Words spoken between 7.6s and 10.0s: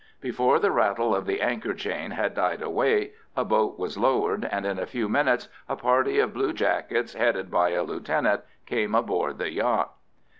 a lieutenant, came aboard the yacht.